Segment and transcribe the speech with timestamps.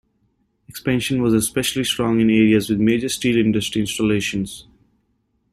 [0.67, 4.65] Expansion was especially strong in areas with major steel industry installations.